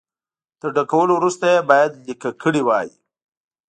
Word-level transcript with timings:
تر 0.59 0.69
ډکولو 0.75 1.13
وروسته 1.17 1.45
یې 1.53 1.59
باید 1.69 1.91
لیکه 2.07 2.29
کړي 2.41 2.61
وای. 2.65 2.89